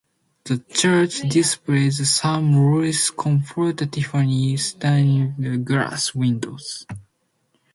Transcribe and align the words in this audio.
The 0.45 0.57
church 0.73 1.29
displays 1.29 2.09
some 2.09 2.55
Louis 2.55 3.11
Comfort 3.11 3.83
Tiffany 3.91 4.57
stained 4.57 5.63
glass 5.63 6.15
windows. 6.15 6.87